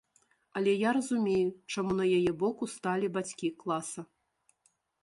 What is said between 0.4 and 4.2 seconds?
Але я разумею, чаму на яе бок усталі бацькі класа.